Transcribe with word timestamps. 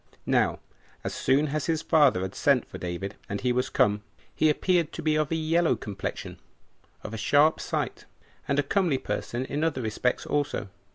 Now, 0.25 0.57
as 1.03 1.13
soon 1.13 1.49
as 1.49 1.67
his 1.67 1.83
father 1.83 2.21
had 2.23 2.33
sent 2.33 2.67
for 2.67 2.79
David, 2.79 3.17
and 3.29 3.39
he 3.41 3.51
was 3.51 3.69
come, 3.69 4.01
he 4.33 4.49
appeared 4.49 4.91
to 4.93 5.03
be 5.03 5.15
of 5.15 5.29
a 5.31 5.35
yellow 5.35 5.75
complexion, 5.75 6.39
of 7.03 7.13
a 7.13 7.17
sharp 7.17 7.59
sight, 7.59 8.05
and 8.47 8.57
a 8.57 8.63
comely 8.63 8.97
person 8.97 9.45
in 9.45 9.63
other 9.63 9.83
respects 9.83 10.25
also. 10.25 10.69